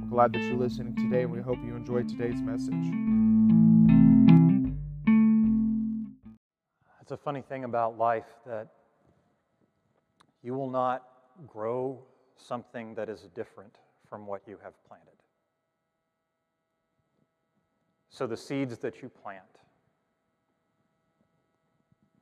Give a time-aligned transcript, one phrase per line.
[0.02, 2.74] We're glad that you're listening today, and we hope you enjoyed today's message.
[7.02, 8.70] It's a funny thing about life that
[10.43, 11.04] you will not
[11.46, 12.00] grow
[12.38, 13.79] something that is different
[14.10, 15.13] from what you have planted.
[18.14, 19.42] So the seeds that you plant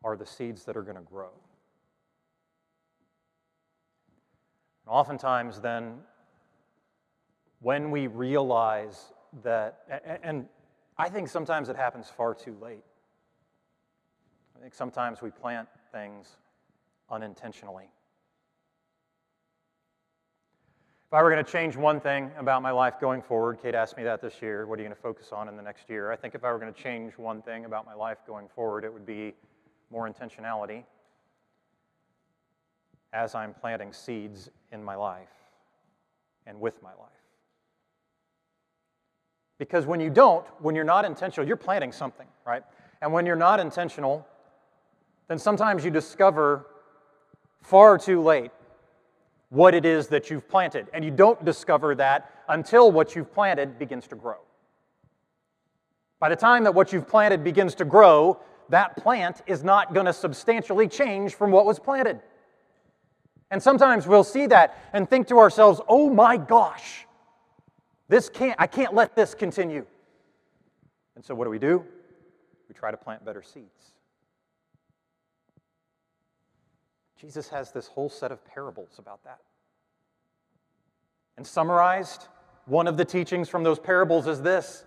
[0.05, 1.31] are the seeds that are going to grow.
[4.85, 5.97] And oftentimes, then,
[7.59, 9.11] when we realize
[9.43, 10.47] that, and
[10.97, 12.85] I think sometimes it happens far too late.
[14.55, 16.37] I think sometimes we plant things
[17.09, 17.89] unintentionally.
[21.11, 23.97] If I were going to change one thing about my life going forward, Kate asked
[23.97, 26.09] me that this year, what are you going to focus on in the next year?
[26.09, 28.85] I think if I were going to change one thing about my life going forward,
[28.85, 29.33] it would be
[29.89, 30.85] more intentionality
[33.11, 35.27] as I'm planting seeds in my life
[36.47, 37.09] and with my life.
[39.57, 42.63] Because when you don't, when you're not intentional, you're planting something, right?
[43.01, 44.25] And when you're not intentional,
[45.27, 46.67] then sometimes you discover
[47.61, 48.51] far too late
[49.51, 50.87] what it is that you've planted.
[50.93, 54.37] And you don't discover that until what you've planted begins to grow.
[56.19, 60.05] By the time that what you've planted begins to grow, that plant is not going
[60.05, 62.21] to substantially change from what was planted.
[63.49, 67.05] And sometimes we'll see that and think to ourselves, oh my gosh,
[68.07, 69.85] this can't, I can't let this continue.
[71.17, 71.83] And so what do we do?
[72.69, 73.91] We try to plant better seeds.
[77.21, 79.41] Jesus has this whole set of parables about that.
[81.37, 82.27] And summarized,
[82.65, 84.85] one of the teachings from those parables is this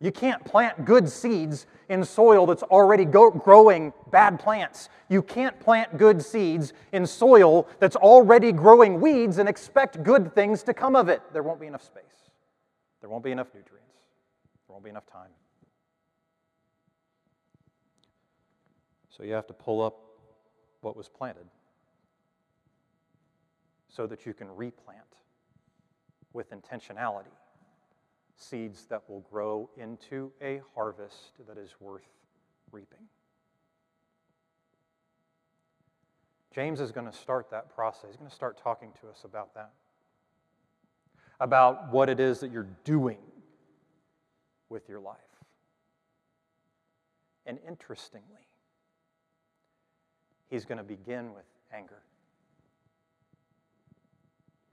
[0.00, 4.88] you can't plant good seeds in soil that's already go- growing bad plants.
[5.08, 10.64] You can't plant good seeds in soil that's already growing weeds and expect good things
[10.64, 11.22] to come of it.
[11.32, 12.30] There won't be enough space,
[13.00, 13.94] there won't be enough nutrients,
[14.66, 15.30] there won't be enough time.
[19.08, 20.07] So you have to pull up
[20.80, 21.46] what was planted
[23.88, 25.02] so that you can replant
[26.32, 27.34] with intentionality
[28.36, 32.06] seeds that will grow into a harvest that is worth
[32.70, 33.08] reaping.
[36.54, 38.10] James is going to start that process.
[38.10, 39.72] He's going to start talking to us about that.
[41.40, 43.18] About what it is that you're doing
[44.68, 45.16] with your life.
[47.46, 48.47] And interestingly,
[50.50, 52.02] he's going to begin with anger.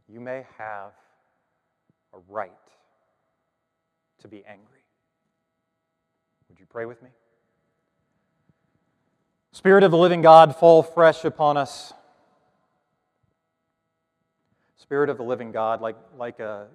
[0.08, 0.91] You may have
[2.13, 2.52] a right
[4.19, 4.84] to be angry.
[6.50, 7.09] Would you pray with me?
[9.52, 11.94] Spirit of the living God, fall fresh upon us.
[14.78, 16.68] Spirit of the living God, like, like a,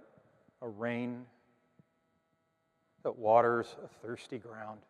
[0.63, 1.25] a rain
[3.03, 4.81] that waters a thirsty ground,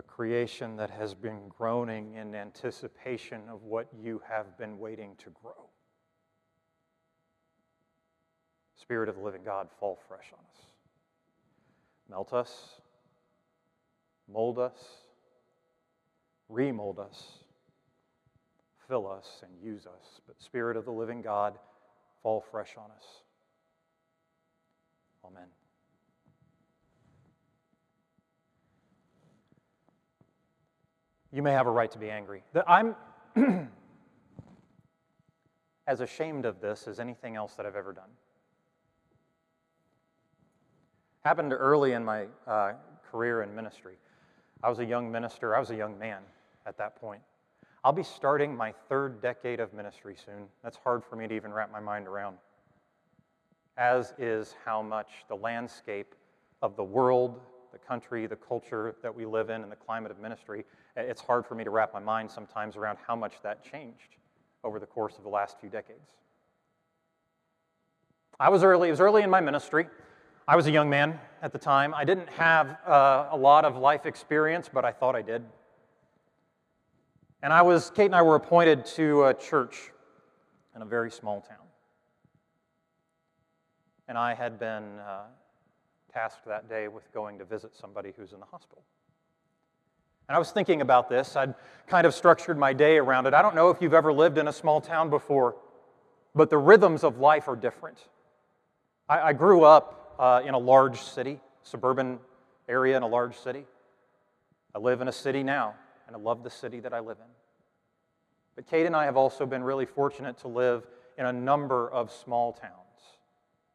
[0.00, 5.28] a creation that has been groaning in anticipation of what you have been waiting to
[5.42, 5.68] grow.
[8.80, 10.64] Spirit of the living God, fall fresh on us.
[12.08, 12.80] Melt us,
[14.26, 14.78] mold us,
[16.48, 17.44] remold us,
[18.88, 20.22] fill us, and use us.
[20.26, 21.58] But Spirit of the living God,
[22.22, 23.04] fall fresh on us.
[25.26, 25.59] Amen.
[31.32, 32.42] You may have a right to be angry.
[32.66, 32.96] I'm
[35.86, 38.10] as ashamed of this as anything else that I've ever done.
[41.24, 42.72] Happened early in my uh,
[43.10, 43.94] career in ministry.
[44.62, 46.22] I was a young minister, I was a young man
[46.66, 47.22] at that point.
[47.84, 50.46] I'll be starting my third decade of ministry soon.
[50.62, 52.36] That's hard for me to even wrap my mind around.
[53.78, 56.14] As is how much the landscape
[56.60, 57.40] of the world,
[57.72, 60.64] the country, the culture that we live in, and the climate of ministry,
[60.96, 64.16] it's hard for me to wrap my mind sometimes around how much that changed
[64.64, 66.10] over the course of the last few decades.
[68.38, 69.86] I was early, it was early in my ministry.
[70.48, 71.94] I was a young man at the time.
[71.94, 75.44] I didn't have uh, a lot of life experience, but I thought I did.
[77.42, 79.92] And I was, Kate and I were appointed to a church
[80.74, 81.56] in a very small town.
[84.08, 85.24] And I had been uh,
[86.12, 88.82] tasked that day with going to visit somebody who's in the hospital.
[90.30, 91.34] And I was thinking about this.
[91.34, 91.56] I'd
[91.88, 93.34] kind of structured my day around it.
[93.34, 95.56] I don't know if you've ever lived in a small town before.
[96.36, 97.98] but the rhythms of life are different.
[99.08, 102.20] I, I grew up uh, in a large city, suburban
[102.68, 103.64] area in a large city.
[104.72, 105.74] I live in a city now,
[106.06, 107.32] and I love the city that I live in.
[108.54, 110.86] But Kate and I have also been really fortunate to live
[111.18, 112.74] in a number of small towns.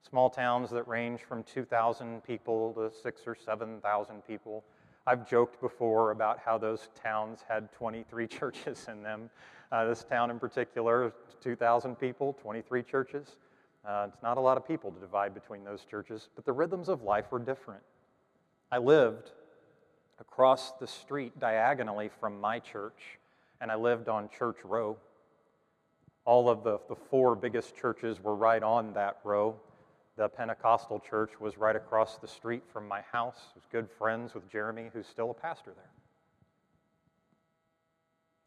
[0.10, 4.64] Small towns that range from 2,000 people to six or 7,000 people.
[5.08, 9.30] I've joked before about how those towns had 23 churches in them.
[9.72, 13.38] Uh, this town in particular, 2,000 people, 23 churches.
[13.88, 16.90] Uh, it's not a lot of people to divide between those churches, but the rhythms
[16.90, 17.82] of life were different.
[18.72, 19.32] I lived
[20.20, 23.20] across the street diagonally from my church,
[23.62, 24.98] and I lived on Church Row.
[26.26, 29.56] All of the, the four biggest churches were right on that row.
[30.18, 33.36] The Pentecostal church was right across the street from my house.
[33.50, 35.92] I was good friends with Jeremy, who's still a pastor there.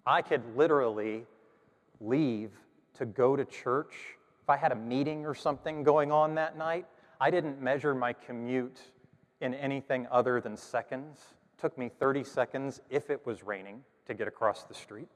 [0.07, 1.27] I could literally
[2.01, 2.53] leave
[2.95, 3.93] to go to church.
[4.43, 6.87] If I had a meeting or something going on that night,
[7.21, 8.81] I didn't measure my commute
[9.43, 11.19] in anything other than seconds.
[11.59, 15.09] It took me 30 seconds if it was raining to get across the street.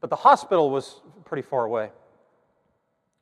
[0.00, 1.90] But the hospital was pretty far away.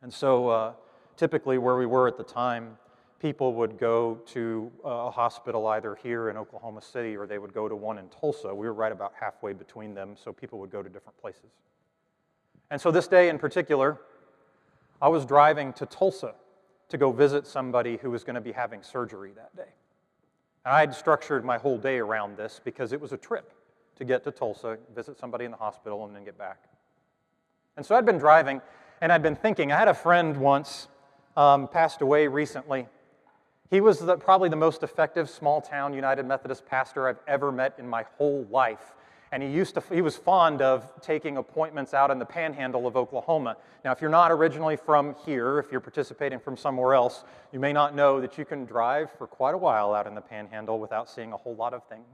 [0.00, 0.72] And so, uh,
[1.16, 2.76] typically, where we were at the time,
[3.20, 7.68] people would go to a hospital either here in Oklahoma City or they would go
[7.68, 8.52] to one in Tulsa.
[8.54, 11.50] We were right about halfway between them, so people would go to different places.
[12.70, 14.00] And so, this day in particular,
[15.00, 16.34] I was driving to Tulsa
[16.88, 19.72] to go visit somebody who was going to be having surgery that day.
[20.64, 23.52] And I had structured my whole day around this because it was a trip
[23.96, 26.64] to get to Tulsa, visit somebody in the hospital, and then get back.
[27.76, 28.60] And so I'd been driving
[29.00, 29.72] and I'd been thinking.
[29.72, 30.88] I had a friend once,
[31.36, 32.86] um, passed away recently,
[33.70, 37.74] he was the, probably the most effective small town United Methodist pastor I've ever met
[37.78, 38.92] in my whole life.
[39.32, 42.98] And he, used to, he was fond of taking appointments out in the panhandle of
[42.98, 43.56] Oklahoma.
[43.82, 47.72] Now, if you're not originally from here, if you're participating from somewhere else, you may
[47.72, 51.08] not know that you can drive for quite a while out in the panhandle without
[51.08, 52.04] seeing a whole lot of things.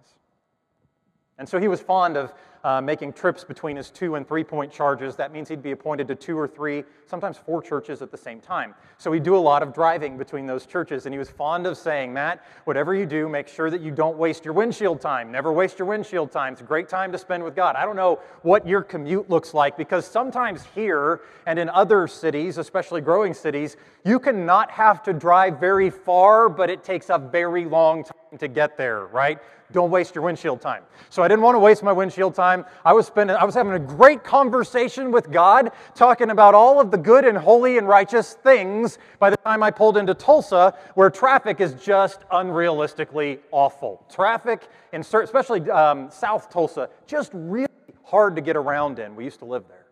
[1.38, 2.32] And so he was fond of
[2.64, 5.16] uh, making trips between his two and three point charges.
[5.16, 8.40] That means he'd be appointed to two or three, sometimes four churches at the same
[8.40, 8.74] time.
[8.98, 11.06] So he'd do a lot of driving between those churches.
[11.06, 14.16] And he was fond of saying, Matt, whatever you do, make sure that you don't
[14.16, 15.30] waste your windshield time.
[15.30, 16.52] Never waste your windshield time.
[16.52, 17.76] It's a great time to spend with God.
[17.76, 22.58] I don't know what your commute looks like because sometimes here and in other cities,
[22.58, 27.18] especially growing cities, you can not have to drive very far, but it takes a
[27.18, 29.38] very long time to get there, right?
[29.72, 30.82] Don't waste your windshield time.
[31.10, 32.47] So I didn't want to waste my windshield time.
[32.84, 36.90] I was spending I was having a great conversation with God, talking about all of
[36.90, 41.10] the good and holy and righteous things by the time I pulled into Tulsa, where
[41.10, 44.04] traffic is just unrealistically awful.
[44.10, 47.68] Traffic in especially um, South Tulsa, just really
[48.04, 49.14] hard to get around in.
[49.16, 49.86] We used to live there.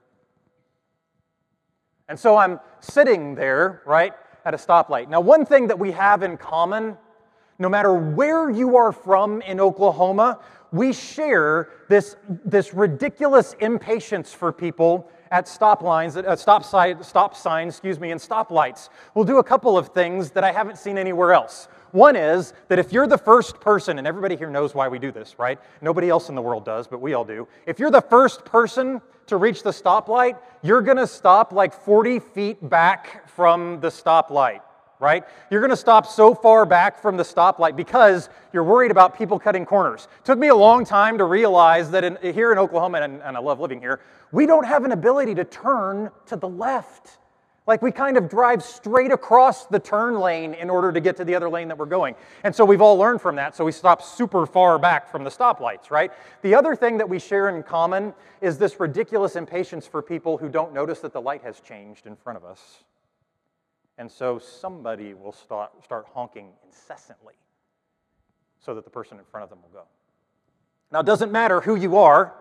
[2.08, 4.12] And so I'm sitting there, right,
[4.44, 5.08] at a stoplight.
[5.08, 6.96] Now, one thing that we have in common
[7.58, 10.38] no matter where you are from in Oklahoma,
[10.72, 17.34] we share this, this ridiculous impatience for people at stop lines, at stop, side, stop
[17.36, 18.88] signs, excuse me, and stoplights.
[19.14, 21.68] We'll do a couple of things that I haven't seen anywhere else.
[21.92, 25.10] One is that if you're the first person, and everybody here knows why we do
[25.10, 25.58] this, right?
[25.80, 27.48] Nobody else in the world does, but we all do.
[27.66, 32.68] If you're the first person to reach the stoplight, you're gonna stop like 40 feet
[32.68, 34.60] back from the stoplight
[34.98, 35.24] right?
[35.50, 39.38] You're going to stop so far back from the stoplight because you're worried about people
[39.38, 40.08] cutting corners.
[40.20, 43.36] It took me a long time to realize that in, here in Oklahoma, and, and
[43.36, 44.00] I love living here,
[44.32, 47.18] we don't have an ability to turn to the left.
[47.66, 51.24] Like we kind of drive straight across the turn lane in order to get to
[51.24, 52.14] the other lane that we're going.
[52.44, 55.30] And so we've all learned from that, so we stop super far back from the
[55.30, 56.12] stoplights, right?
[56.42, 60.48] The other thing that we share in common is this ridiculous impatience for people who
[60.48, 62.84] don't notice that the light has changed in front of us.
[63.98, 67.34] And so somebody will start, start honking incessantly
[68.60, 69.84] so that the person in front of them will go.
[70.92, 72.34] Now, it doesn't matter who you are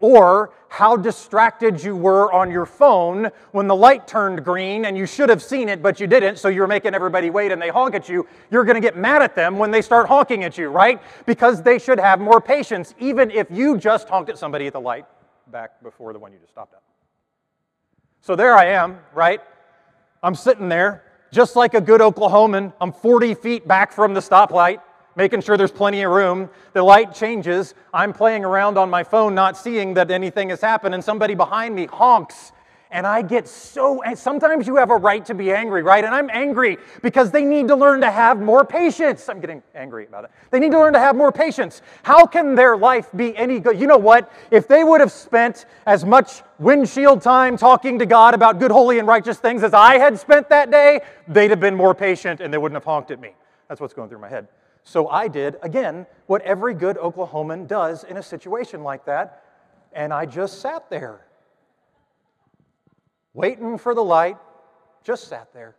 [0.00, 5.04] or how distracted you were on your phone when the light turned green and you
[5.04, 7.94] should have seen it, but you didn't, so you're making everybody wait and they honk
[7.94, 8.26] at you.
[8.50, 11.02] You're going to get mad at them when they start honking at you, right?
[11.26, 14.80] Because they should have more patience, even if you just honked at somebody at the
[14.80, 15.04] light
[15.48, 16.82] back before the one you just stopped at.
[18.22, 19.40] So there I am, right?
[20.22, 22.74] I'm sitting there, just like a good Oklahoman.
[22.80, 24.80] I'm 40 feet back from the stoplight,
[25.16, 26.50] making sure there's plenty of room.
[26.74, 27.74] The light changes.
[27.94, 31.74] I'm playing around on my phone, not seeing that anything has happened, and somebody behind
[31.74, 32.52] me honks.
[32.92, 36.04] And I get so, sometimes you have a right to be angry, right?
[36.04, 39.28] And I'm angry because they need to learn to have more patience.
[39.28, 40.30] I'm getting angry about it.
[40.50, 41.82] They need to learn to have more patience.
[42.02, 43.78] How can their life be any good?
[43.80, 44.32] You know what?
[44.50, 48.98] If they would have spent as much windshield time talking to God about good, holy,
[48.98, 52.52] and righteous things as I had spent that day, they'd have been more patient and
[52.52, 53.34] they wouldn't have honked at me.
[53.68, 54.48] That's what's going through my head.
[54.82, 59.44] So I did, again, what every good Oklahoman does in a situation like that,
[59.92, 61.20] and I just sat there
[63.34, 64.36] waiting for the light,
[65.04, 65.76] just sat there.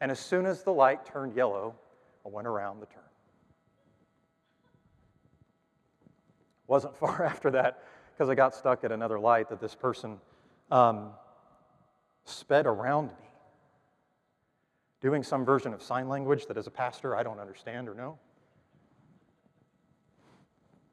[0.00, 1.74] And as soon as the light turned yellow,
[2.24, 3.02] I went around the turn.
[6.66, 10.18] Wasn't far after that, because I got stuck at another light, that this person
[10.70, 11.10] um,
[12.24, 13.28] sped around me,
[15.00, 18.18] doing some version of sign language that as a pastor I don't understand or know.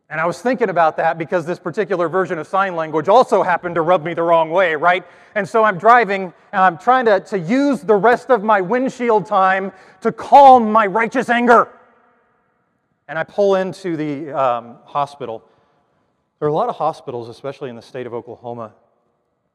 [0.09, 3.75] And I was thinking about that because this particular version of sign language also happened
[3.75, 5.03] to rub me the wrong way, right?
[5.33, 9.25] And so I'm driving and I'm trying to, to use the rest of my windshield
[9.25, 9.71] time
[10.01, 11.69] to calm my righteous anger.
[13.07, 15.43] And I pull into the um, hospital.
[16.39, 18.73] There are a lot of hospitals, especially in the state of Oklahoma,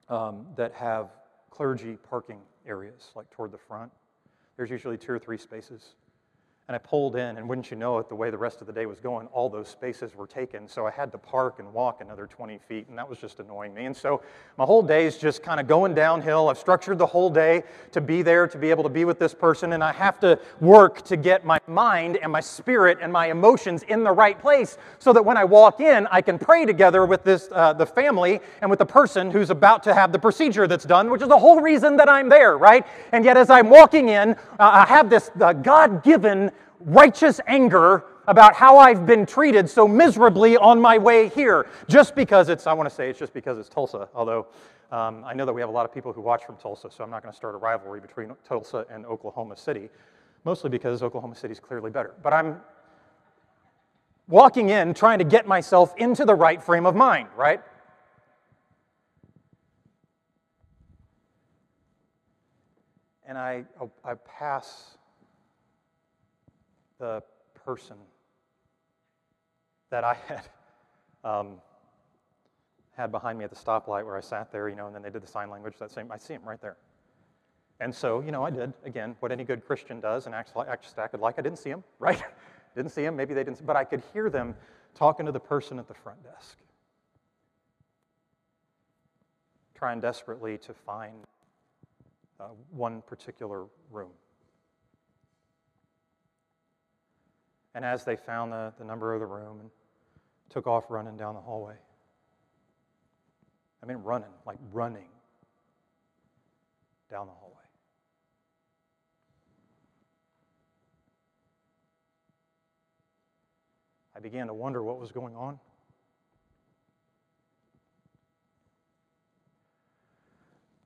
[0.08, 1.10] um, that have
[1.50, 3.92] clergy parking areas, like toward the front.
[4.56, 5.94] There's usually two or three spaces.
[6.70, 8.72] And I pulled in, and wouldn't you know it, the way the rest of the
[8.72, 10.68] day was going, all those spaces were taken.
[10.68, 13.74] So I had to park and walk another 20 feet, and that was just annoying
[13.74, 13.86] me.
[13.86, 14.22] And so
[14.56, 16.48] my whole day is just kind of going downhill.
[16.48, 19.34] I've structured the whole day to be there, to be able to be with this
[19.34, 23.32] person, and I have to work to get my mind and my spirit and my
[23.32, 27.04] emotions in the right place so that when I walk in, I can pray together
[27.04, 30.68] with this, uh, the family and with the person who's about to have the procedure
[30.68, 32.86] that's done, which is the whole reason that I'm there, right?
[33.10, 38.04] And yet, as I'm walking in, uh, I have this uh, God given righteous anger
[38.26, 42.72] about how I've been treated so miserably on my way here, just because it's, I
[42.72, 44.46] want to say it's just because it's Tulsa, although
[44.92, 47.04] um, I know that we have a lot of people who watch from Tulsa, so
[47.04, 49.88] I'm not going to start a rivalry between Tulsa and Oklahoma City,
[50.44, 52.14] mostly because Oklahoma City is clearly better.
[52.22, 52.60] But I'm
[54.28, 57.60] walking in trying to get myself into the right frame of mind, right?
[63.26, 63.64] And I,
[64.04, 64.96] I pass
[67.00, 67.22] the
[67.64, 67.96] person
[69.90, 70.42] that I had
[71.24, 71.54] um,
[72.92, 75.10] had behind me at the stoplight where I sat there, you know, and then they
[75.10, 75.74] did the sign language.
[75.80, 76.76] That same, I see him right there.
[77.80, 80.68] And so, you know, I did again what any good Christian does and acts like,
[80.68, 82.22] acted like I didn't see him, right?
[82.76, 83.16] didn't see him.
[83.16, 84.54] Maybe they didn't, but I could hear them
[84.94, 86.58] talking to the person at the front desk,
[89.74, 91.24] trying desperately to find
[92.38, 94.10] uh, one particular room.
[97.74, 99.70] And as they found the, the number of the room and
[100.48, 101.76] took off running down the hallway.
[103.82, 105.08] I mean, running, like running
[107.10, 107.56] down the hallway.
[114.14, 115.58] I began to wonder what was going on.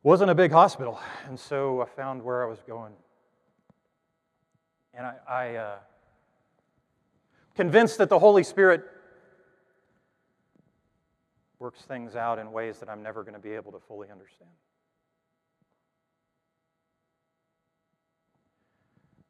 [0.04, 2.92] Wasn't a big hospital, and so I found where I was going.
[4.92, 5.76] And I, I uh,
[7.54, 8.84] convinced that the Holy Spirit
[11.58, 14.50] works things out in ways that I'm never going to be able to fully understand.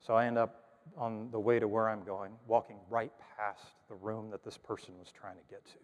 [0.00, 0.60] So I end up
[0.98, 4.94] on the way to where I'm going, walking right past the room that this person
[4.98, 5.78] was trying to get to.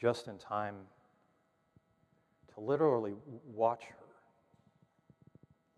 [0.00, 0.76] Just in time
[2.54, 3.14] to literally
[3.52, 4.01] watch her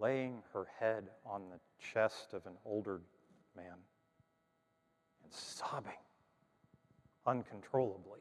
[0.05, 3.01] laying her head on the chest of an older
[3.57, 3.79] man
[5.23, 5.93] and sobbing
[7.27, 8.21] uncontrollably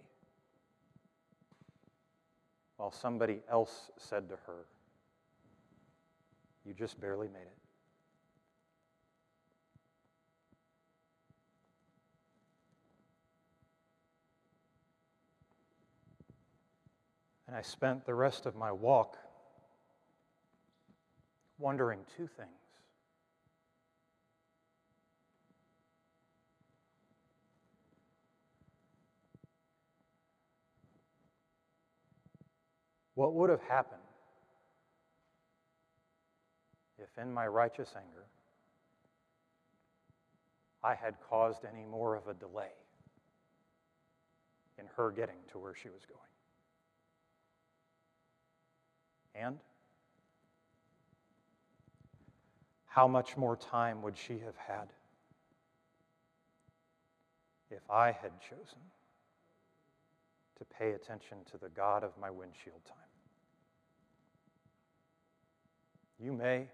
[2.78, 4.66] while somebody else said to her,
[6.64, 7.58] You just barely made it.
[17.48, 19.18] And I spent the rest of my walk
[21.60, 22.50] wondering two things.
[33.16, 34.02] What would have happened
[36.98, 38.26] if, in my righteous anger,
[40.84, 42.74] I had caused any more of a delay
[44.80, 46.20] in her getting to where she was going?
[49.36, 49.60] And
[52.94, 54.88] how much more time would she have had
[57.72, 58.78] if I had chosen
[60.60, 62.98] to pay attention to the God of my windshield time.
[66.20, 66.68] You may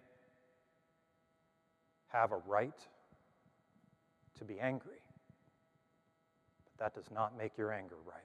[2.09, 2.77] have a right
[4.39, 4.99] to be angry,
[6.65, 8.19] but that does not make your anger right.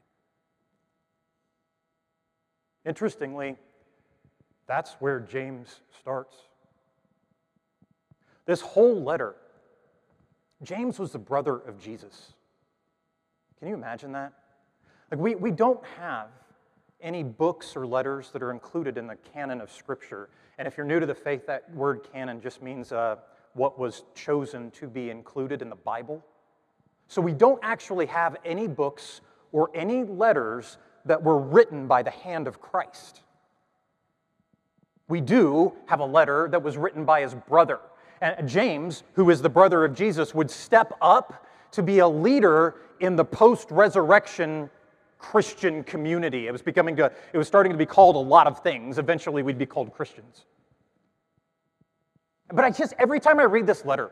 [2.84, 3.54] Interestingly,
[4.66, 6.34] that's where James starts.
[8.46, 9.34] This whole letter,
[10.62, 12.34] James was the brother of Jesus.
[13.58, 14.32] Can you imagine that?
[15.10, 16.28] Like, we, we don't have
[17.00, 20.28] any books or letters that are included in the canon of Scripture.
[20.58, 23.16] And if you're new to the faith, that word canon just means uh,
[23.52, 26.24] what was chosen to be included in the Bible.
[27.08, 29.20] So we don't actually have any books
[29.52, 33.22] or any letters that were written by the hand of Christ.
[35.06, 37.78] We do have a letter that was written by his brother.
[38.44, 43.16] James, who is the brother of Jesus, would step up to be a leader in
[43.16, 44.70] the post resurrection
[45.18, 46.46] Christian community.
[46.46, 48.98] It was becoming, a, it was starting to be called a lot of things.
[48.98, 50.44] Eventually, we'd be called Christians.
[52.52, 54.10] But I just, every time I read this letter,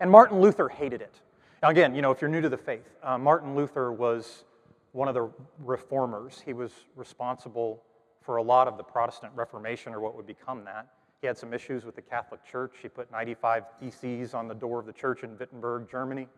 [0.00, 1.14] and Martin Luther hated it.
[1.62, 4.44] Now, again, you know, if you're new to the faith, uh, Martin Luther was
[4.92, 6.42] one of the reformers.
[6.44, 7.82] He was responsible
[8.22, 10.88] for a lot of the Protestant Reformation, or what would become that.
[11.20, 12.74] He had some issues with the Catholic Church.
[12.80, 16.28] He put 95 theses on the door of the church in Wittenberg, Germany.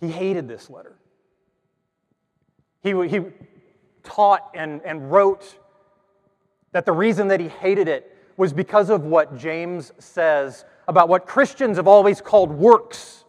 [0.00, 0.96] He hated this letter.
[2.82, 3.20] He, he
[4.02, 5.58] taught and, and wrote
[6.72, 11.26] that the reason that he hated it was because of what James says about what
[11.26, 13.24] Christians have always called works.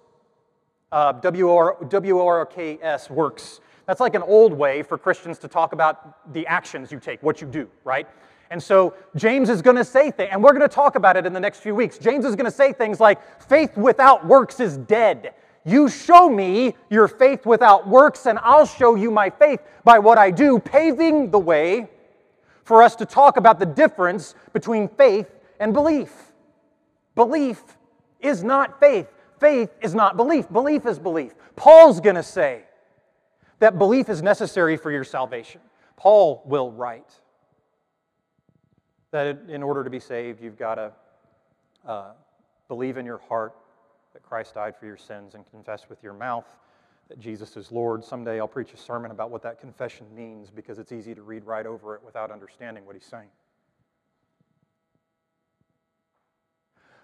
[0.91, 3.59] Uh, W-O-R-K-S, works.
[3.85, 7.41] That's like an old way for Christians to talk about the actions you take, what
[7.41, 8.07] you do, right?
[8.49, 11.25] And so James is going to say things, and we're going to talk about it
[11.25, 11.97] in the next few weeks.
[11.97, 15.33] James is going to say things like, faith without works is dead.
[15.65, 20.17] You show me your faith without works, and I'll show you my faith by what
[20.17, 21.87] I do, paving the way
[22.63, 26.11] for us to talk about the difference between faith and belief.
[27.15, 27.61] Belief
[28.19, 29.07] is not faith.
[29.39, 30.51] Faith is not belief.
[30.51, 31.33] Belief is belief.
[31.55, 32.63] Paul's going to say,
[33.59, 35.61] that belief is necessary for your salvation.
[35.97, 37.19] Paul will write
[39.11, 40.91] that in order to be saved, you've got to
[41.87, 42.11] uh,
[42.67, 43.55] believe in your heart
[44.13, 46.45] that Christ died for your sins and confess with your mouth
[47.07, 48.03] that Jesus is Lord.
[48.03, 51.45] Someday I'll preach a sermon about what that confession means because it's easy to read
[51.45, 53.29] right over it without understanding what he's saying.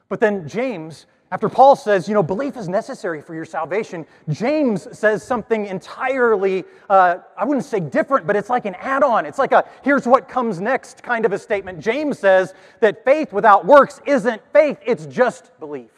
[0.09, 4.85] But then James after Paul says, you know, belief is necessary for your salvation, James
[4.97, 9.25] says something entirely, uh, I wouldn't say different, but it's like an add on.
[9.25, 11.79] It's like a here's what comes next kind of a statement.
[11.79, 15.89] James says that faith without works isn't faith, it's just belief.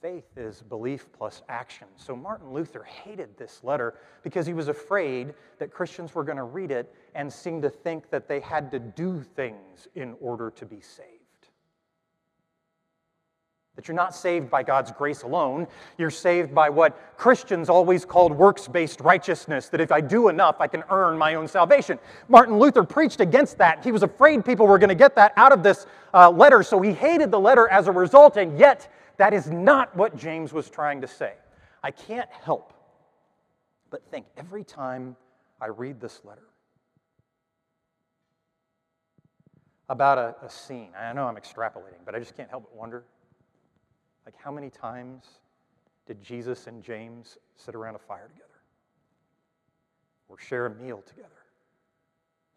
[0.00, 1.88] Faith is belief plus action.
[1.96, 6.44] So Martin Luther hated this letter because he was afraid that Christians were going to
[6.44, 10.64] read it and seem to think that they had to do things in order to
[10.64, 11.17] be saved
[13.78, 15.64] that you're not saved by God's grace alone.
[15.98, 20.56] You're saved by what Christians always called works based righteousness, that if I do enough,
[20.58, 21.96] I can earn my own salvation.
[22.28, 23.84] Martin Luther preached against that.
[23.84, 26.80] He was afraid people were going to get that out of this uh, letter, so
[26.80, 30.68] he hated the letter as a result, and yet that is not what James was
[30.68, 31.34] trying to say.
[31.80, 32.72] I can't help
[33.90, 35.14] but think every time
[35.60, 36.48] I read this letter
[39.88, 43.04] about a, a scene, I know I'm extrapolating, but I just can't help but wonder
[44.28, 45.24] like, how many times
[46.06, 48.60] did Jesus and James sit around a fire together
[50.28, 51.37] or share a meal together?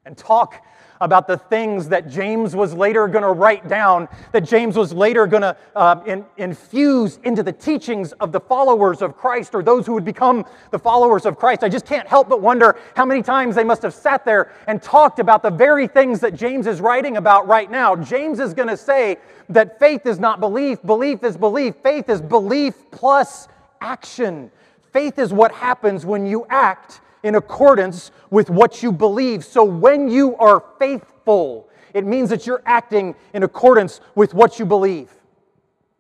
[0.03, 0.65] And talk
[0.99, 5.27] about the things that James was later going to write down, that James was later
[5.27, 9.85] going to uh, in, infuse into the teachings of the followers of Christ or those
[9.85, 11.63] who would become the followers of Christ.
[11.63, 14.81] I just can't help but wonder how many times they must have sat there and
[14.81, 17.95] talked about the very things that James is writing about right now.
[17.95, 19.17] James is going to say
[19.49, 23.47] that faith is not belief, belief is belief, faith is belief plus
[23.81, 24.49] action.
[24.91, 29.45] Faith is what happens when you act in accordance with what you believe.
[29.45, 34.65] So when you are faithful, it means that you're acting in accordance with what you
[34.65, 35.09] believe.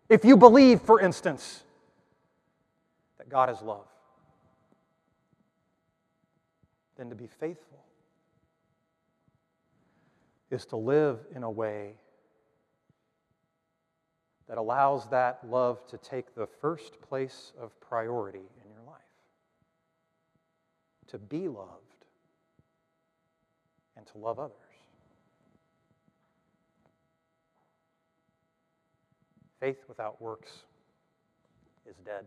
[0.09, 1.63] If you believe, for instance,
[3.17, 3.85] that God is love,
[6.97, 7.79] then to be faithful
[10.49, 11.93] is to live in a way
[14.49, 18.41] that allows that love to take the first place of priority
[21.11, 21.69] to be loved
[23.97, 24.55] and to love others.
[29.59, 30.63] Faith without works
[31.87, 32.25] is dead.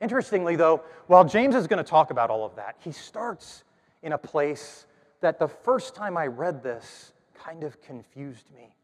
[0.00, 3.64] Interestingly, though, while James is going to talk about all of that, he starts
[4.02, 4.86] in a place
[5.20, 8.74] that the first time I read this kind of confused me.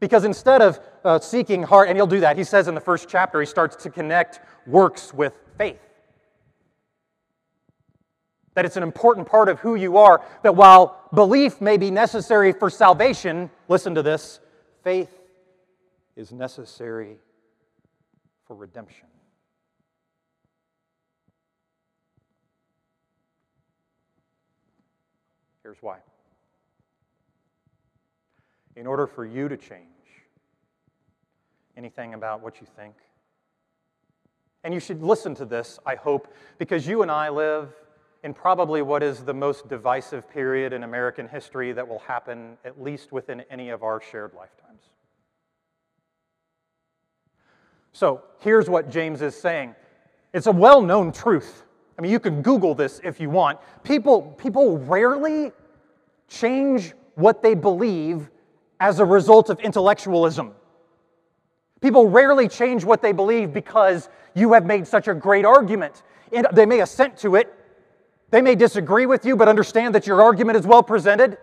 [0.00, 3.08] Because instead of uh, seeking heart, and he'll do that, he says in the first
[3.08, 5.89] chapter, he starts to connect works with faith.
[8.54, 12.52] That it's an important part of who you are, that while belief may be necessary
[12.52, 14.40] for salvation, listen to this
[14.82, 15.20] faith
[16.16, 17.18] is necessary
[18.46, 19.06] for redemption.
[25.62, 25.98] Here's why.
[28.74, 29.86] In order for you to change
[31.76, 32.94] anything about what you think,
[34.64, 37.72] and you should listen to this, I hope, because you and I live
[38.22, 42.80] in probably what is the most divisive period in American history that will happen at
[42.82, 44.82] least within any of our shared lifetimes.
[47.92, 49.74] So here's what James is saying
[50.32, 51.64] it's a well known truth.
[51.98, 53.58] I mean, you can Google this if you want.
[53.82, 55.52] People, people rarely
[56.28, 58.30] change what they believe
[58.78, 60.54] as a result of intellectualism.
[61.80, 66.02] People rarely change what they believe because you have made such a great argument.
[66.32, 67.52] And they may assent to it,
[68.30, 71.38] they may disagree with you, but understand that your argument is well presented.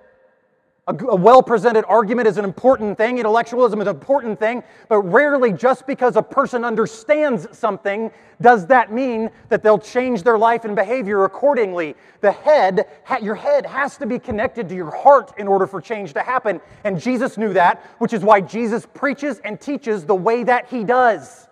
[0.87, 3.17] A, a well presented argument is an important thing.
[3.17, 8.93] Intellectualism is an important thing, but rarely just because a person understands something does that
[8.93, 11.95] mean that they'll change their life and behavior accordingly.
[12.21, 12.87] The head,
[13.21, 16.61] your head has to be connected to your heart in order for change to happen.
[16.85, 20.85] And Jesus knew that, which is why Jesus preaches and teaches the way that he
[20.85, 21.46] does.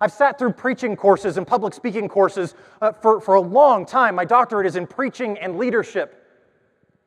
[0.00, 4.14] I've sat through preaching courses and public speaking courses uh, for, for a long time.
[4.14, 6.16] My doctorate is in preaching and leadership.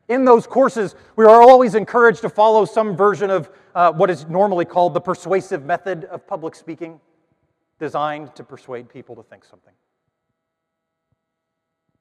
[0.10, 4.28] In those courses, we are always encouraged to follow some version of uh, what is
[4.28, 7.00] normally called the persuasive method of public speaking,
[7.80, 9.74] designed to persuade people to think something.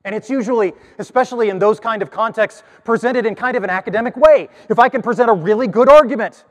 [0.04, 4.16] And it's usually, especially in those kind of contexts, presented in kind of an academic
[4.16, 4.48] way.
[4.68, 6.44] If I can present a really good argument,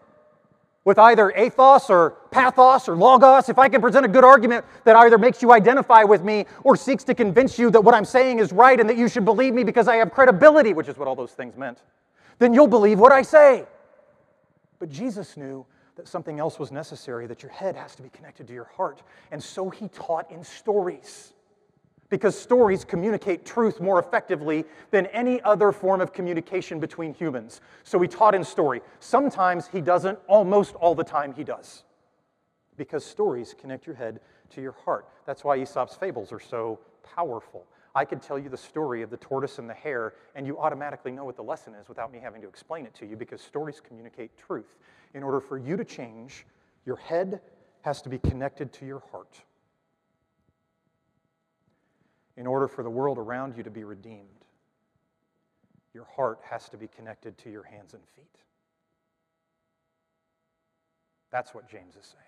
[0.83, 4.95] with either ethos or pathos or logos, if I can present a good argument that
[4.95, 8.39] either makes you identify with me or seeks to convince you that what I'm saying
[8.39, 11.07] is right and that you should believe me because I have credibility, which is what
[11.07, 11.79] all those things meant,
[12.39, 13.65] then you'll believe what I say.
[14.79, 15.65] But Jesus knew
[15.95, 19.03] that something else was necessary, that your head has to be connected to your heart.
[19.31, 21.33] And so he taught in stories
[22.11, 27.61] because stories communicate truth more effectively than any other form of communication between humans.
[27.83, 28.81] So he taught in story.
[28.99, 31.83] Sometimes he doesn't, almost all the time he does.
[32.75, 34.19] Because stories connect your head
[34.51, 35.07] to your heart.
[35.25, 36.79] That's why Aesop's fables are so
[37.15, 37.65] powerful.
[37.95, 41.11] I could tell you the story of the tortoise and the hare, and you automatically
[41.11, 43.81] know what the lesson is without me having to explain it to you because stories
[43.85, 44.77] communicate truth.
[45.13, 46.45] In order for you to change,
[46.85, 47.39] your head
[47.83, 49.43] has to be connected to your heart
[52.37, 54.27] in order for the world around you to be redeemed,
[55.93, 58.25] your heart has to be connected to your hands and feet.
[61.31, 62.21] That's what James is saying.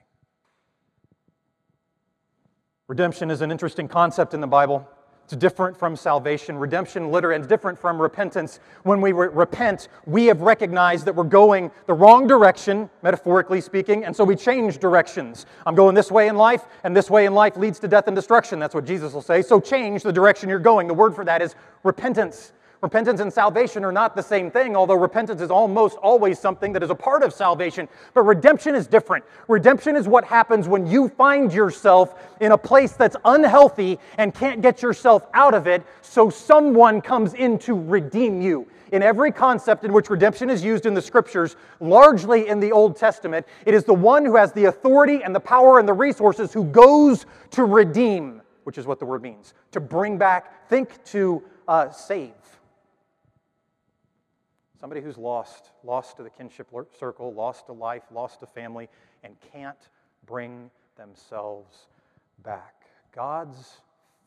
[2.88, 4.88] Redemption is an interesting concept in the Bible.
[5.26, 6.58] It's different from salvation.
[6.58, 8.60] Redemption literally is different from repentance.
[8.84, 14.04] When we re- repent, we have recognized that we're going the wrong direction, metaphorically speaking,
[14.04, 15.46] and so we change directions.
[15.66, 18.16] I'm going this way in life, and this way in life leads to death and
[18.16, 18.60] destruction.
[18.60, 19.42] That's what Jesus will say.
[19.42, 20.88] So change the direction you're going.
[20.88, 22.52] The word for that is repentance.
[22.84, 26.84] Repentance and salvation are not the same thing, although repentance is almost always something that
[26.84, 27.88] is a part of salvation.
[28.14, 29.24] But redemption is different.
[29.48, 34.62] Redemption is what happens when you find yourself in a place that's unhealthy and can't
[34.62, 38.68] get yourself out of it, so someone comes in to redeem you.
[38.92, 42.98] In every concept in which redemption is used in the scriptures, largely in the Old
[42.98, 46.52] Testament, it is the one who has the authority and the power and the resources
[46.52, 51.42] who goes to redeem, which is what the word means to bring back, think to
[51.70, 52.34] uh, save.
[54.84, 56.70] Somebody who's lost, lost to the kinship
[57.00, 58.90] circle, lost to life, lost to family,
[59.24, 59.78] and can't
[60.26, 61.88] bring themselves
[62.44, 62.74] back.
[63.16, 63.78] God's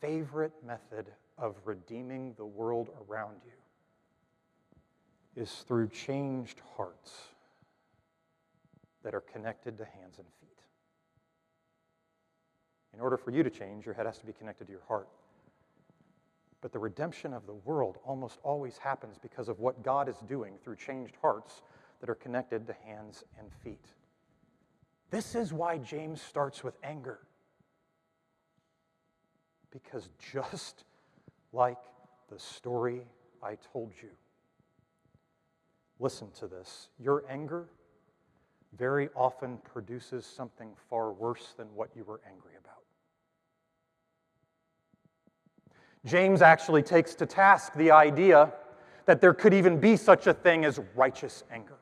[0.01, 1.05] favorite method
[1.37, 3.51] of redeeming the world around you
[5.43, 7.13] is through changed hearts
[9.03, 10.57] that are connected to hands and feet.
[12.95, 15.07] In order for you to change, your head has to be connected to your heart.
[16.61, 20.55] But the redemption of the world almost always happens because of what God is doing
[20.63, 21.61] through changed hearts
[21.99, 23.85] that are connected to hands and feet.
[25.09, 27.19] This is why James starts with anger.
[29.71, 30.83] Because just
[31.53, 31.77] like
[32.29, 33.01] the story
[33.43, 34.09] I told you,
[35.99, 37.67] listen to this your anger
[38.77, 42.83] very often produces something far worse than what you were angry about.
[46.07, 48.51] James actually takes to task the idea
[49.05, 51.77] that there could even be such a thing as righteous anger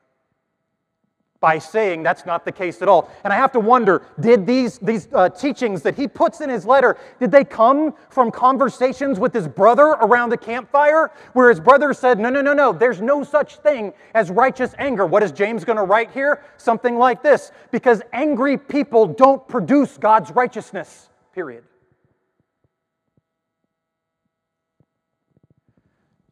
[1.46, 3.12] by saying that's not the case at all.
[3.24, 6.66] And I have to wonder did these, these uh, teachings that he puts in his
[6.66, 11.94] letter, did they come from conversations with his brother around the campfire where his brother
[11.94, 15.06] said, no, no, no, no, there's no such thing as righteous anger?
[15.06, 16.42] What is James going to write here?
[16.58, 21.64] Something like this because angry people don't produce God's righteousness, period.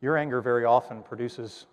[0.04, 1.66] Your anger very often produces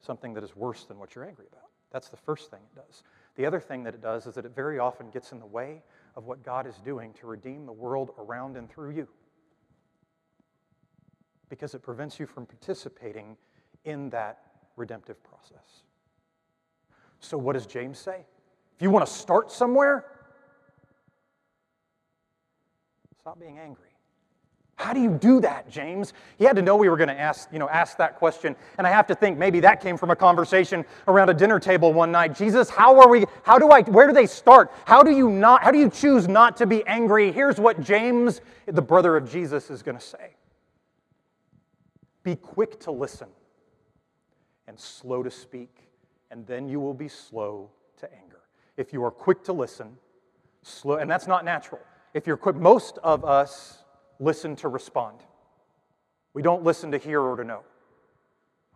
[0.00, 1.68] something that is worse than what you're angry about.
[1.92, 3.02] That's the first thing it does.
[3.34, 5.82] The other thing that it does is that it very often gets in the way
[6.16, 9.06] of what God is doing to redeem the world around and through you.
[11.50, 13.36] Because it prevents you from participating
[13.84, 14.38] in that
[14.76, 15.82] redemptive process.
[17.20, 18.24] So, what does James say?
[18.74, 20.06] If you want to start somewhere,
[23.20, 23.85] stop being angry.
[24.76, 26.12] How do you do that, James?
[26.36, 28.54] He had to know we were going to ask, you know, ask that question.
[28.76, 31.94] And I have to think maybe that came from a conversation around a dinner table
[31.94, 32.36] one night.
[32.36, 34.70] Jesus, how are we, how do I, where do they start?
[34.84, 37.32] How do you not, how do you choose not to be angry?
[37.32, 40.34] Here's what James, the brother of Jesus, is going to say.
[42.22, 43.28] Be quick to listen
[44.68, 45.88] and slow to speak,
[46.30, 48.40] and then you will be slow to anger.
[48.76, 49.96] If you are quick to listen,
[50.62, 51.80] slow, and that's not natural.
[52.12, 53.84] If you're quick, most of us,
[54.18, 55.18] listen to respond.
[56.34, 57.62] We don't listen to hear or to know.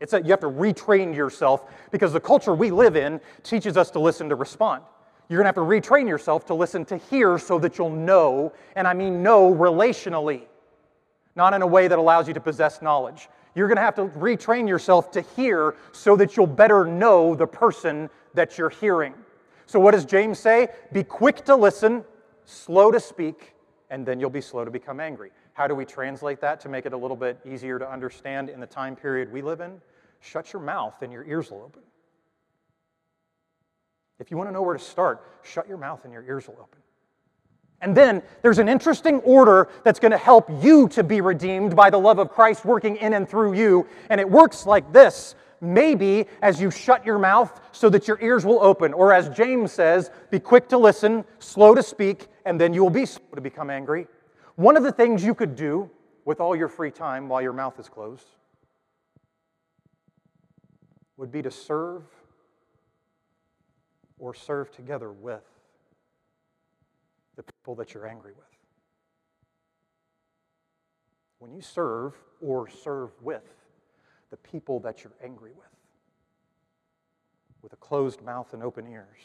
[0.00, 3.90] It's that you have to retrain yourself because the culture we live in teaches us
[3.90, 4.82] to listen to respond.
[5.28, 8.52] You're going to have to retrain yourself to listen to hear so that you'll know,
[8.74, 10.42] and I mean know relationally,
[11.36, 13.28] not in a way that allows you to possess knowledge.
[13.54, 17.46] You're going to have to retrain yourself to hear so that you'll better know the
[17.46, 19.14] person that you're hearing.
[19.66, 20.68] So, what does James say?
[20.92, 22.04] Be quick to listen,
[22.44, 23.54] slow to speak,
[23.90, 25.30] and then you'll be slow to become angry.
[25.52, 28.60] How do we translate that to make it a little bit easier to understand in
[28.60, 29.80] the time period we live in?
[30.20, 31.82] Shut your mouth and your ears will open.
[34.20, 36.58] If you want to know where to start, shut your mouth and your ears will
[36.60, 36.78] open.
[37.82, 41.88] And then there's an interesting order that's going to help you to be redeemed by
[41.88, 43.86] the love of Christ working in and through you.
[44.10, 48.44] And it works like this maybe as you shut your mouth so that your ears
[48.44, 48.92] will open.
[48.92, 52.90] Or as James says, be quick to listen, slow to speak, and then you will
[52.90, 54.06] be slow to become angry.
[54.56, 55.90] One of the things you could do
[56.24, 58.26] with all your free time while your mouth is closed
[61.16, 62.04] would be to serve
[64.18, 65.42] or serve together with
[67.36, 68.44] the people that you're angry with.
[71.38, 73.42] When you serve or serve with
[74.30, 75.66] the people that you're angry with,
[77.62, 79.18] with a closed mouth and open ears,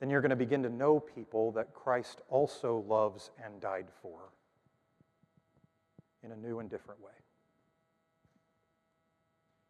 [0.00, 4.20] then you're going to begin to know people that Christ also loves and died for
[6.24, 7.12] in a new and different way.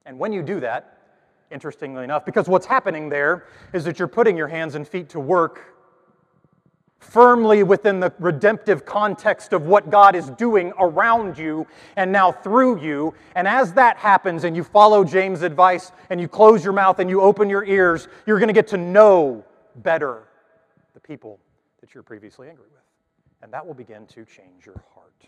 [0.06, 0.98] And when you do that,
[1.50, 5.20] interestingly enough, because what's happening there is that you're putting your hands and feet to
[5.20, 5.74] work
[7.00, 12.80] firmly within the redemptive context of what God is doing around you and now through
[12.80, 13.14] you.
[13.34, 17.10] And as that happens and you follow James' advice and you close your mouth and
[17.10, 19.44] you open your ears, you're going to get to know
[19.76, 20.28] better
[20.94, 21.40] the people
[21.80, 22.82] that you're previously angry with.
[23.42, 25.26] And that will begin to change your heart.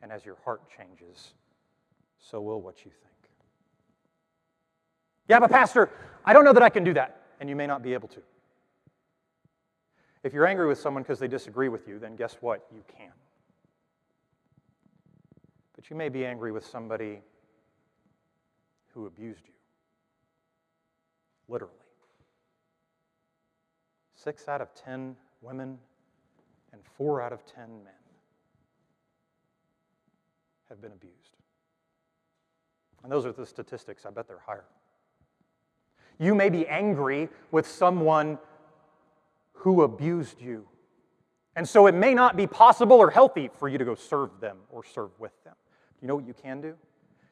[0.00, 1.34] And as your heart changes,
[2.18, 3.32] so will what you think.
[5.28, 5.90] Yeah, but Pastor,
[6.24, 7.20] I don't know that I can do that.
[7.40, 8.20] And you may not be able to.
[10.22, 12.66] If you're angry with someone because they disagree with you, then guess what?
[12.72, 13.12] You can.
[15.74, 17.22] But you may be angry with somebody
[18.94, 19.54] who abused you.
[21.48, 21.74] Literally.
[24.14, 25.78] Six out of ten women
[26.72, 27.92] and four out of ten men
[30.68, 31.16] have been abused.
[33.02, 34.06] And those are the statistics.
[34.06, 34.64] I bet they're higher.
[36.20, 38.38] You may be angry with someone
[39.52, 40.66] who abused you.
[41.54, 44.58] And so it may not be possible or healthy for you to go serve them
[44.70, 45.54] or serve with them.
[46.00, 46.74] You know what you can do?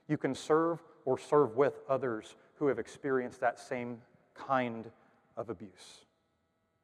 [0.09, 3.99] You can serve or serve with others who have experienced that same
[4.35, 4.91] kind
[5.37, 6.05] of abuse.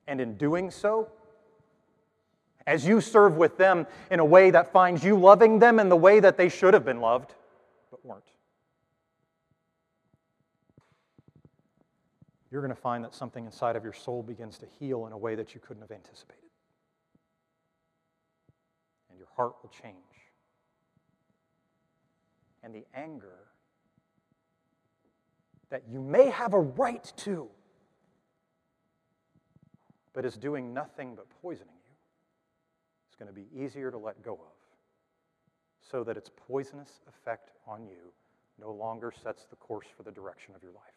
[0.09, 1.09] And in doing so,
[2.66, 5.96] as you serve with them in a way that finds you loving them in the
[5.96, 7.35] way that they should have been loved,
[7.90, 8.25] but weren't,
[12.50, 15.18] you're going to find that something inside of your soul begins to heal in a
[15.18, 16.42] way that you couldn't have anticipated.
[19.11, 19.94] And your heart will change.
[22.62, 23.38] And the anger
[25.70, 27.48] that you may have a right to,
[30.12, 31.94] but is doing nothing but poisoning you,
[33.11, 34.56] is going to be easier to let go of
[35.90, 38.12] so that its poisonous effect on you
[38.61, 40.95] no longer sets the course for the direction of your life.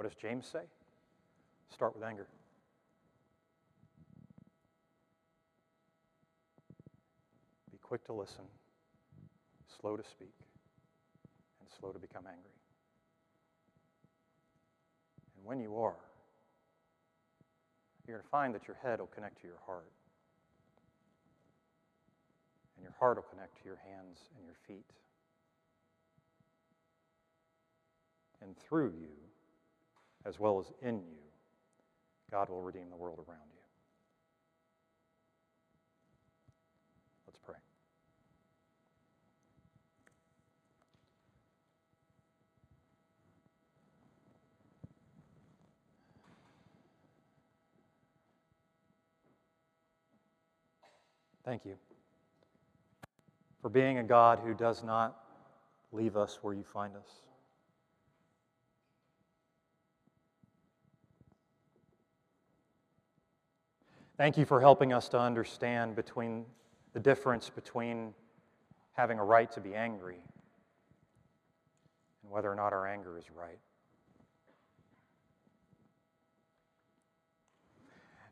[0.00, 0.62] What does James say?
[1.68, 2.26] Start with anger.
[7.70, 8.44] Be quick to listen,
[9.78, 10.32] slow to speak,
[11.60, 12.56] and slow to become angry.
[15.36, 16.00] And when you are,
[18.08, 19.92] you're going to find that your head will connect to your heart.
[22.78, 24.94] And your heart will connect to your hands and your feet.
[28.40, 29.29] And through you,
[30.26, 31.18] as well as in you,
[32.30, 33.60] God will redeem the world around you.
[37.26, 37.56] Let's pray.
[51.44, 51.76] Thank you
[53.62, 55.16] for being a God who does not
[55.92, 57.29] leave us where you find us.
[64.20, 66.44] Thank you for helping us to understand between
[66.92, 68.12] the difference between
[68.92, 70.18] having a right to be angry
[72.22, 73.58] and whether or not our anger is right.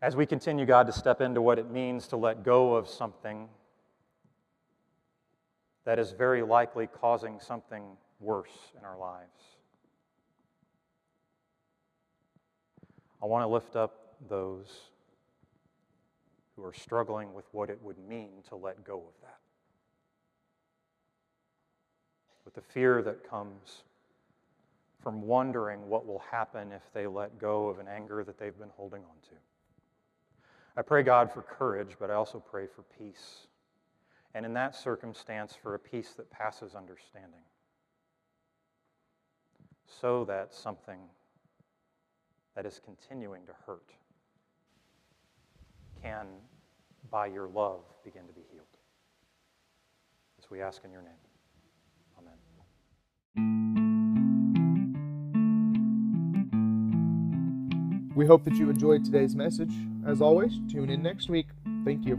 [0.03, 3.48] As we continue, God, to step into what it means to let go of something
[5.87, 9.57] that is very likely causing something worse in our lives.
[13.22, 14.90] I want to lift up those
[16.59, 19.38] who are struggling with what it would mean to let go of that.
[22.44, 23.85] With the fear that comes
[25.01, 28.73] from wondering what will happen if they let go of an anger that they've been
[28.77, 29.37] holding on to.
[30.77, 33.47] I pray God for courage, but I also pray for peace
[34.35, 37.40] and in that circumstance for a peace that passes understanding.
[39.87, 40.99] So that something
[42.55, 43.92] that is continuing to hurt
[46.03, 46.27] can,
[47.11, 48.65] by your love, begin to be healed.
[50.39, 51.13] As we ask in your name.
[52.19, 52.35] Amen.
[58.15, 59.73] We hope that you enjoyed today's message.
[60.07, 61.47] As always, tune in next week.
[61.85, 62.19] Thank you.